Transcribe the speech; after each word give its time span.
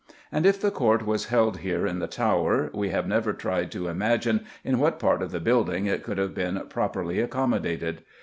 And 0.31 0.47
if 0.47 0.59
the 0.59 0.71
Court 0.71 1.05
was 1.05 1.27
held 1.27 1.57
here 1.57 1.85
in 1.85 1.99
the 1.99 2.07
Tower, 2.07 2.71
we 2.73 2.89
have 2.89 3.07
never 3.07 3.33
tried 3.33 3.71
to 3.73 3.87
imagine 3.87 4.45
in 4.63 4.79
what 4.79 4.97
part 4.97 5.21
of 5.21 5.29
the 5.29 5.39
building 5.39 5.85
it 5.85 6.01
could 6.01 6.17
have 6.17 6.33
been 6.33 6.59
properly 6.69 7.19
accommodated. 7.19 8.01